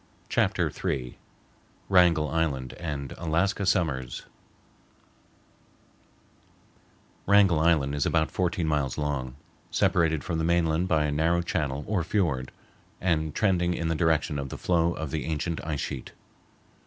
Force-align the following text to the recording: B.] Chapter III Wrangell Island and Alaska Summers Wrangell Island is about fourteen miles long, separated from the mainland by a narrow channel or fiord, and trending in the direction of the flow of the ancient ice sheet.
B.] 0.21 0.25
Chapter 0.29 0.71
III 0.71 1.15
Wrangell 1.87 2.27
Island 2.27 2.73
and 2.79 3.11
Alaska 3.19 3.67
Summers 3.67 4.23
Wrangell 7.27 7.59
Island 7.59 7.93
is 7.93 8.07
about 8.07 8.31
fourteen 8.31 8.65
miles 8.67 8.97
long, 8.97 9.35
separated 9.69 10.23
from 10.23 10.39
the 10.39 10.43
mainland 10.43 10.87
by 10.87 11.03
a 11.05 11.11
narrow 11.11 11.43
channel 11.43 11.83
or 11.87 12.03
fiord, 12.03 12.49
and 12.99 13.35
trending 13.35 13.75
in 13.75 13.89
the 13.89 13.95
direction 13.95 14.39
of 14.39 14.49
the 14.49 14.57
flow 14.57 14.93
of 14.93 15.11
the 15.11 15.25
ancient 15.25 15.63
ice 15.63 15.81
sheet. 15.81 16.13